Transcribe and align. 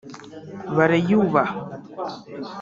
bariyubaha 0.77 1.43